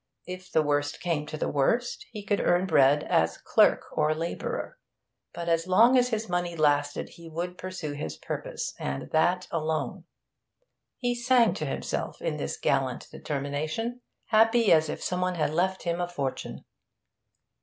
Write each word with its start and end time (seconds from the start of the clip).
If 0.25 0.51
the 0.51 0.63
worst 0.63 0.99
came 0.99 1.27
to 1.27 1.37
the 1.37 1.47
worst, 1.47 2.07
he 2.11 2.23
could 2.23 2.39
earn 2.41 2.65
bread 2.65 3.03
as 3.03 3.37
clerk 3.37 3.95
or 3.95 4.15
labourer, 4.15 4.79
but 5.31 5.47
as 5.47 5.67
long 5.67 5.95
as 5.95 6.09
his 6.09 6.27
money 6.27 6.55
lasted 6.55 7.07
he 7.09 7.29
would 7.29 7.55
pursue 7.55 7.91
his 7.91 8.17
purpose, 8.17 8.73
and 8.79 9.11
that 9.11 9.47
alone. 9.51 10.05
He 10.97 11.13
sang 11.13 11.53
to 11.53 11.65
himself 11.67 12.19
in 12.19 12.37
this 12.37 12.57
gallant 12.57 13.11
determination, 13.11 14.01
happy 14.25 14.73
as 14.73 14.89
if 14.89 15.03
some 15.03 15.21
one 15.21 15.35
had 15.35 15.53
left 15.53 15.83
him 15.83 16.01
a 16.01 16.07
fortune. 16.07 16.65